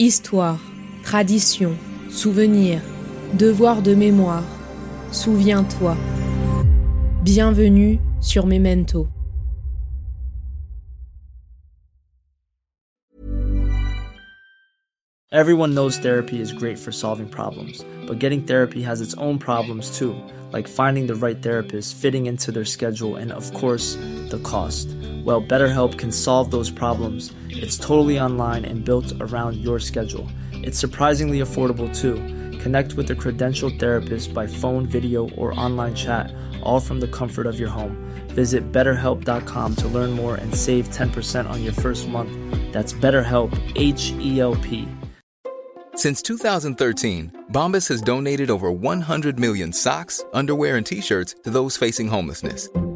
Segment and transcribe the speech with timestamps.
[0.00, 0.58] Histoire,
[1.04, 1.78] tradition,
[2.10, 2.80] souvenir,
[3.34, 4.42] devoir de mémoire.
[5.12, 5.96] Souviens-toi.
[7.22, 9.06] Bienvenue sur Memento.
[15.30, 19.96] Everyone knows therapy is great for solving problems, but getting therapy has its own problems
[19.96, 20.16] too,
[20.52, 23.94] like finding the right therapist, fitting into their schedule, and of course,
[24.30, 24.88] the cost.
[25.24, 27.32] Well, BetterHelp can solve those problems.
[27.48, 30.28] It's totally online and built around your schedule.
[30.52, 32.16] It's surprisingly affordable too.
[32.58, 36.30] Connect with a credentialed therapist by phone, video, or online chat,
[36.62, 37.96] all from the comfort of your home.
[38.28, 42.30] Visit betterhelp.com to learn more and save 10% on your first month.
[42.72, 44.86] That's BetterHelp, H E L P.
[45.94, 51.76] Since 2013, Bombas has donated over 100 million socks, underwear, and t shirts to those
[51.76, 52.68] facing homelessness.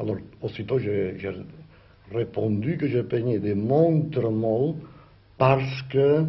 [0.00, 1.14] Alors, aussitôt, j'ai
[2.10, 4.76] répondu que je peignais des montres molles
[5.36, 6.24] parce que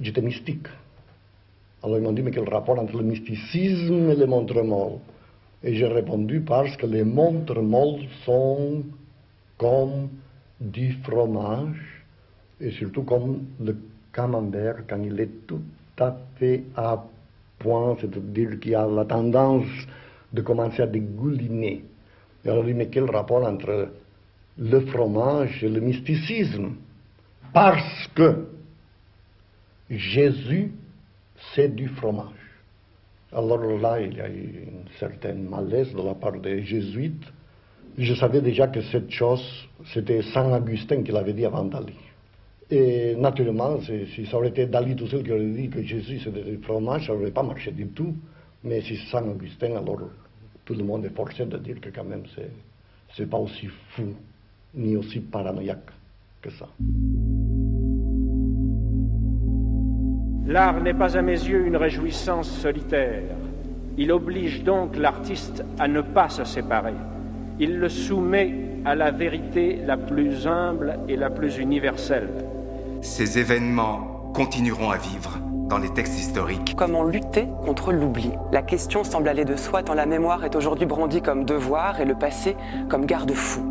[0.00, 0.68] j'étais mystique.
[1.82, 5.00] Alors, ils m'ont dit, mais quel rapport entre le mysticisme et les montres molles?
[5.64, 8.84] Et j'ai répondu parce que les montres molles sont
[9.58, 10.08] comme
[10.60, 12.04] du fromage
[12.60, 13.76] et surtout comme le
[14.12, 15.62] camembert quand il est tout
[15.98, 17.02] à fait à
[17.58, 19.66] point, c'est-à-dire qu'il a la tendance
[20.32, 21.84] de commencer à dégouliner.
[22.44, 23.88] Et alors, mais quel rapport entre
[24.58, 26.74] le fromage et le mysticisme?
[27.52, 28.46] Parce que
[29.90, 30.72] Jésus,
[31.54, 32.26] c'est du fromage.
[33.32, 37.24] Alors là, il y a eu une certaine malaise de la part des jésuites.
[37.96, 39.44] Je savais déjà que cette chose,
[39.92, 41.94] c'était Saint Augustin qui l'avait dit avant Dali.
[42.70, 46.42] Et naturellement, si ça aurait été Dali tout seul qui aurait dit que Jésus c'était
[46.42, 48.14] du fromage, ça n'aurait pas marché du tout.
[48.62, 50.02] Mais si Saint Augustin, alors
[50.70, 52.48] tout le monde est forcé de dire que quand même c'est,
[53.16, 54.14] c'est pas aussi fou
[54.72, 55.90] ni aussi paranoïaque
[56.40, 56.68] que ça.
[60.46, 63.34] L'art n'est pas à mes yeux une réjouissance solitaire.
[63.98, 66.94] Il oblige donc l'artiste à ne pas se séparer.
[67.58, 68.54] Il le soumet
[68.84, 72.30] à la vérité la plus humble et la plus universelle.
[73.02, 76.74] Ces événements continueront à vivre dans les textes historiques.
[76.76, 78.32] Comment lutter contre l'oubli?
[78.52, 82.04] La question semble aller de soi tant la mémoire est aujourd'hui brandie comme devoir et
[82.04, 82.56] le passé
[82.88, 83.62] comme garde-fou.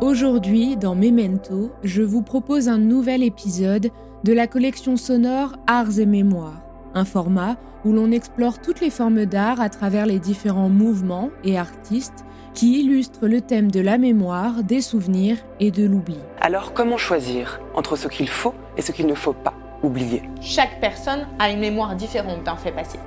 [0.00, 3.90] Aujourd'hui, dans Memento, je vous propose un nouvel épisode
[4.22, 6.62] de la collection sonore Arts et Mémoires,
[6.94, 11.58] un format où l'on explore toutes les formes d'art à travers les différents mouvements et
[11.58, 16.18] artistes qui illustrent le thème de la mémoire, des souvenirs et de l'oubli.
[16.40, 19.54] Alors comment choisir entre ce qu'il faut et ce qu'il ne faut pas?
[20.40, 22.98] Chaque personne a une mémoire différente d'un fait passé.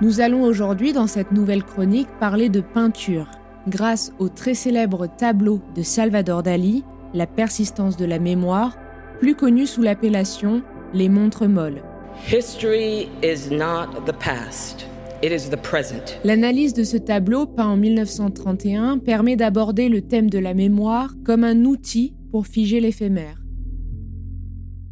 [0.00, 3.28] Nous allons aujourd'hui dans cette nouvelle chronique parler de peinture,
[3.68, 6.84] grâce au très célèbre tableau de Salvador Dali,
[7.14, 8.78] La persistance de la mémoire,
[9.20, 10.62] plus connu sous l'appellation
[10.94, 11.82] Les montres molles.
[12.30, 14.86] History is not the past.
[15.22, 16.18] It is the present.
[16.24, 21.44] L'analyse de ce tableau, peint en 1931, permet d'aborder le thème de la mémoire comme
[21.44, 23.41] un outil pour figer l'éphémère.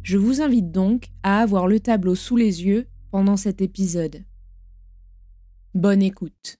[0.03, 4.23] Je vous invite donc à avoir le tableau sous les yeux pendant cet épisode.
[5.73, 6.57] Bonne écoute.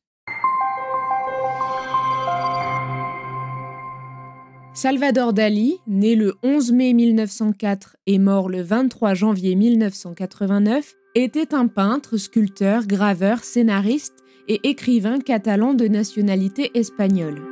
[4.74, 11.68] Salvador Dali, né le 11 mai 1904 et mort le 23 janvier 1989, était un
[11.68, 14.16] peintre, sculpteur, graveur, scénariste
[14.48, 17.51] et écrivain catalan de nationalité espagnole.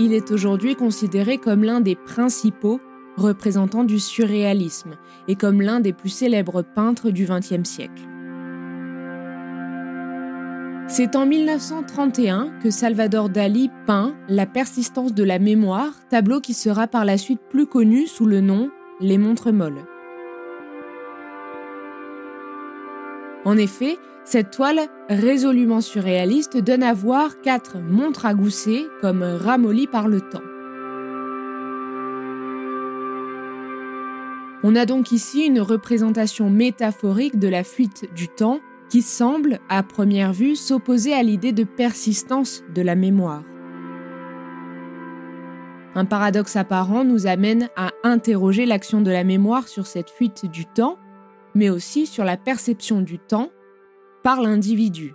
[0.00, 2.80] Il est aujourd'hui considéré comme l'un des principaux
[3.16, 4.92] représentants du surréalisme
[5.26, 8.02] et comme l'un des plus célèbres peintres du XXe siècle.
[10.86, 16.86] C'est en 1931 que Salvador Dali peint La persistance de la mémoire, tableau qui sera
[16.86, 18.70] par la suite plus connu sous le nom
[19.00, 19.84] Les montres molles.
[23.48, 23.96] En effet,
[24.26, 30.20] cette toile résolument surréaliste donne à voir quatre montres à gousset comme ramollies par le
[30.20, 30.42] temps.
[34.62, 38.60] On a donc ici une représentation métaphorique de la fuite du temps
[38.90, 43.44] qui semble, à première vue, s'opposer à l'idée de persistance de la mémoire.
[45.94, 50.66] un paradoxe apparent nous amène à interroger l'action de la mémoire sur cette fuite du
[50.66, 50.98] temps,
[51.58, 53.50] mais aussi sur la perception du temps
[54.22, 55.12] par l'individu.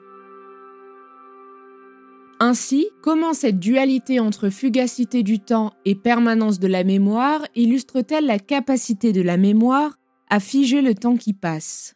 [2.42, 8.40] Ainsi, comment cette dualité entre fugacité du temps et permanence de la mémoire illustre-t-elle la
[8.40, 9.96] capacité de la mémoire
[10.30, 11.96] à figer le temps qui passe?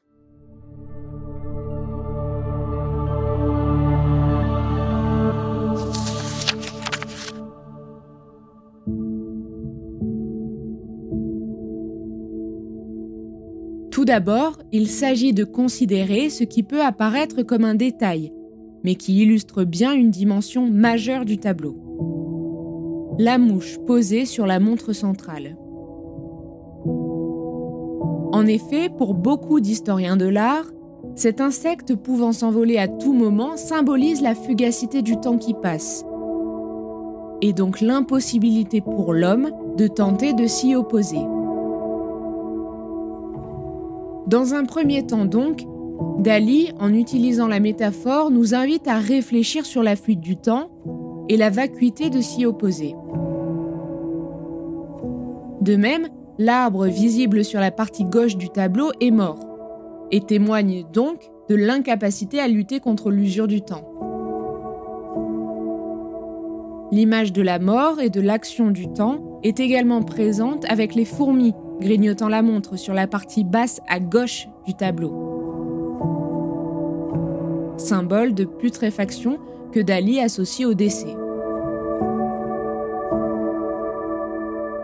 [13.97, 18.31] Tout d'abord, il s'agit de considérer ce qui peut apparaître comme un détail,
[18.83, 21.75] mais qui illustre bien une dimension majeure du tableau.
[23.17, 25.57] La mouche posée sur la montre centrale.
[28.33, 30.67] En effet, pour beaucoup d'historiens de l'art,
[31.15, 36.05] cet insecte pouvant s'envoler à tout moment symbolise la fugacité du temps qui passe,
[37.41, 41.25] et donc l'impossibilité pour l'homme de tenter de s'y opposer.
[44.27, 45.63] Dans un premier temps donc,
[46.19, 50.69] Dali, en utilisant la métaphore, nous invite à réfléchir sur la fuite du temps
[51.29, 52.93] et la vacuité de s'y opposer.
[55.61, 59.39] De même, l'arbre visible sur la partie gauche du tableau est mort
[60.11, 63.93] et témoigne donc de l'incapacité à lutter contre l'usure du temps.
[66.91, 71.53] L'image de la mort et de l'action du temps est également présente avec les fourmis
[71.79, 75.35] grignotant la montre sur la partie basse à gauche du tableau.
[77.77, 79.39] Symbole de putréfaction
[79.71, 81.15] que Dali associe au décès.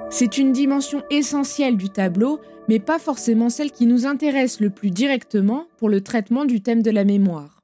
[0.10, 4.92] C'est une dimension essentielle du tableau, mais pas forcément celle qui nous intéresse le plus
[4.92, 7.63] directement pour le traitement du thème de la mémoire.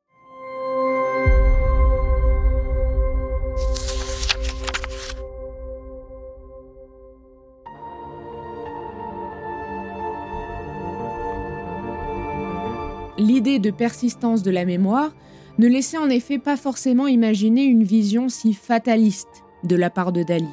[13.19, 15.11] L'idée de persistance de la mémoire
[15.57, 20.23] ne laissait en effet pas forcément imaginer une vision si fataliste de la part de
[20.23, 20.47] Dali.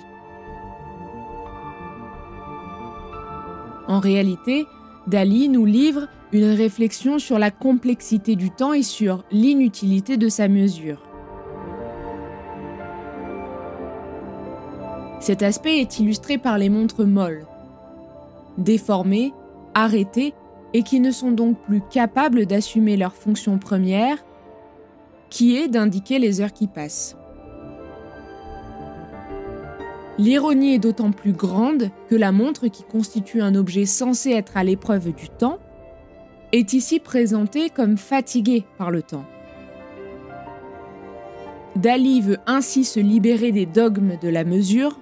[3.88, 4.66] En réalité,
[5.06, 10.48] Dali nous livre une réflexion sur la complexité du temps et sur l'inutilité de sa
[10.48, 11.00] mesure.
[15.20, 17.46] Cet aspect est illustré par les montres molles,
[18.58, 19.32] déformées,
[19.74, 20.34] arrêtées
[20.74, 24.24] et qui ne sont donc plus capables d'assumer leur fonction première,
[25.30, 27.16] qui est d'indiquer les heures qui passent.
[30.18, 34.64] L'ironie est d'autant plus grande que la montre, qui constitue un objet censé être à
[34.64, 35.58] l'épreuve du temps,
[36.52, 39.26] est ici présentée comme fatiguée par le temps.
[41.76, 44.98] Dali veut ainsi se libérer des dogmes de la mesure.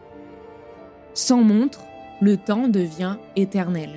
[1.12, 1.84] Sans montre,
[2.20, 3.90] le temps devient éternel.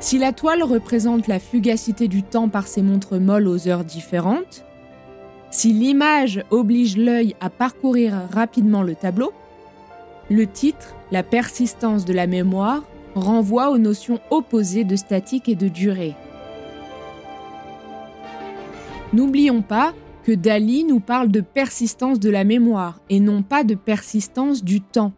[0.00, 4.64] Si la toile représente la fugacité du temps par ses montres molles aux heures différentes,
[5.50, 9.30] si l'image oblige l'œil à parcourir rapidement le tableau,
[10.30, 12.82] le titre, la persistance de la mémoire,
[13.14, 16.14] renvoie aux notions opposées de statique et de durée.
[19.12, 19.92] N'oublions pas
[20.24, 24.80] que Dali nous parle de persistance de la mémoire et non pas de persistance du
[24.80, 25.12] temps.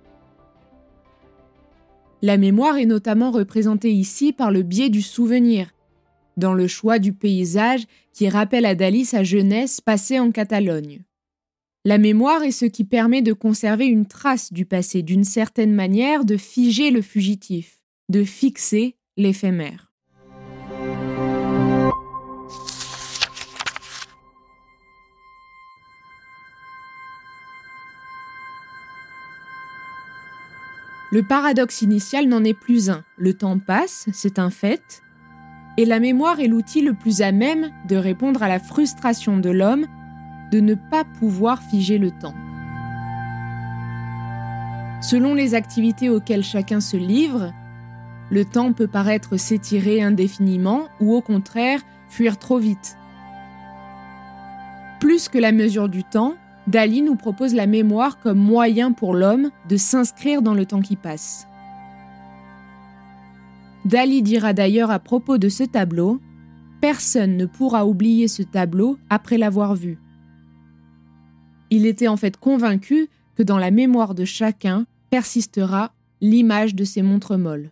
[2.25, 5.75] La mémoire est notamment représentée ici par le biais du souvenir,
[6.37, 11.03] dans le choix du paysage qui rappelle à Dali sa jeunesse passée en Catalogne.
[11.85, 16.25] La mémoire est ce qui permet de conserver une trace du passé, d'une certaine manière
[16.25, 19.92] de figer le fugitif, de fixer l'éphémère.
[31.13, 33.05] Le paradoxe initial n'en est plus un.
[33.19, 35.03] Le temps passe, c'est un fait,
[35.77, 39.51] et la mémoire est l'outil le plus à même de répondre à la frustration de
[39.51, 39.87] l'homme
[40.53, 42.35] de ne pas pouvoir figer le temps.
[45.03, 47.53] Selon les activités auxquelles chacun se livre,
[48.31, 52.97] le temps peut paraître s'étirer indéfiniment ou au contraire fuir trop vite.
[54.99, 59.51] Plus que la mesure du temps, Dali nous propose la mémoire comme moyen pour l'homme
[59.69, 61.47] de s'inscrire dans le temps qui passe.
[63.85, 66.21] Dali dira d'ailleurs à propos de ce tableau
[66.81, 69.99] Personne ne pourra oublier ce tableau après l'avoir vu.
[71.71, 77.03] Il était en fait convaincu que dans la mémoire de chacun persistera l'image de ses
[77.03, 77.71] montres molles.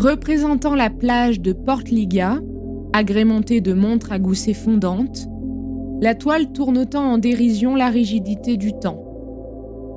[0.00, 2.38] Représentant la plage de Portliga,
[2.94, 5.28] agrémentée de montres à gousset fondantes,
[6.00, 9.04] la toile tourne autant en dérision la rigidité du temps.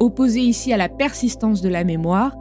[0.01, 2.35] Opposée ici à la persistance de la mémoire,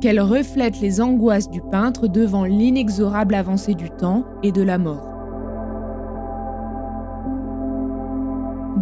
[0.00, 5.12] qu'elle reflète les angoisses du peintre devant l'inexorable avancée du temps et de la mort.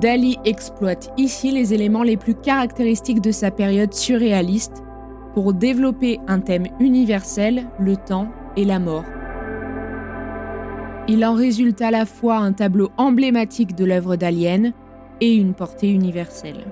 [0.01, 4.84] Dali exploite ici les éléments les plus caractéristiques de sa période surréaliste
[5.35, 9.05] pour développer un thème universel, le temps et la mort.
[11.07, 14.73] Il en résulte à la fois un tableau emblématique de l'œuvre d'Alien
[15.21, 16.65] et une portée universelle.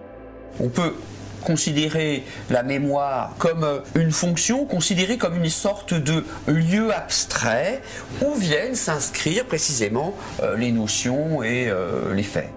[0.59, 0.95] On peut
[1.43, 3.67] considérer la mémoire comme
[3.97, 7.83] une fonction, considérée comme une sorte de lieu abstrait
[8.25, 12.51] où viennent s'inscrire précisément euh, les notions et euh, les faits.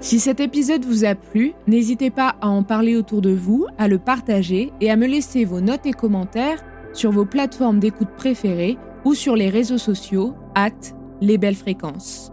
[0.00, 3.88] Si cet épisode vous a plu, n'hésitez pas à en parler autour de vous, à
[3.88, 6.62] le partager et à me laisser vos notes et commentaires
[6.92, 10.70] sur vos plateformes d'écoute préférées ou sur les réseaux sociaux, at
[11.20, 12.32] les belles fréquences.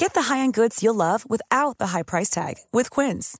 [0.00, 3.36] Get the high-end goods you'll love without the high price tag with Quince.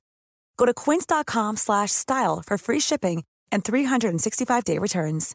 [0.57, 5.33] Go to quince.com/style for free shipping and 365-day returns.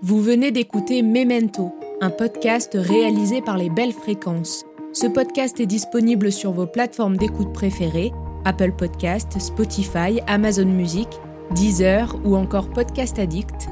[0.00, 4.64] Vous venez d'écouter Memento, un podcast réalisé par les Belles Fréquences.
[4.92, 8.12] Ce podcast est disponible sur vos plateformes d'écoute préférées
[8.44, 11.08] Apple Podcast, Spotify, Amazon Music,
[11.50, 13.71] Deezer ou encore Podcast Addict.